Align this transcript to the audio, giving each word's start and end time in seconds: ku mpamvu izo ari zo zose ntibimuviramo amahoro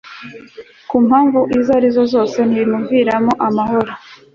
ku 0.89 0.95
mpamvu 1.07 1.39
izo 1.57 1.71
ari 1.77 1.89
zo 1.95 2.03
zose 2.13 2.37
ntibimuviramo 2.49 3.31
amahoro 3.47 3.91